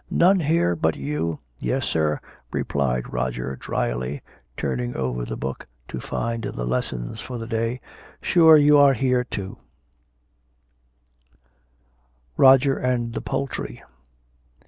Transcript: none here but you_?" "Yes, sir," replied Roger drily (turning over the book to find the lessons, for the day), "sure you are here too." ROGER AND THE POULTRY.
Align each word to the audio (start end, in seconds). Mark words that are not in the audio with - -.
none 0.09 0.39
here 0.39 0.75
but 0.75 0.95
you_?" 0.95 1.37
"Yes, 1.59 1.85
sir," 1.85 2.19
replied 2.51 3.13
Roger 3.13 3.55
drily 3.55 4.23
(turning 4.57 4.95
over 4.95 5.25
the 5.25 5.37
book 5.37 5.67
to 5.89 5.99
find 5.99 6.41
the 6.43 6.65
lessons, 6.65 7.19
for 7.21 7.37
the 7.37 7.45
day), 7.45 7.79
"sure 8.19 8.57
you 8.57 8.79
are 8.79 8.93
here 8.93 9.23
too." 9.23 9.59
ROGER 12.35 12.79
AND 12.79 13.13
THE 13.13 13.21
POULTRY. 13.21 13.83